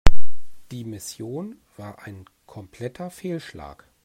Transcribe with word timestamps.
Die 0.71 0.83
Mission 0.83 1.57
war 1.77 1.99
ein 1.99 2.25
kompletter 2.47 3.11
Fehlschlag. 3.11 3.87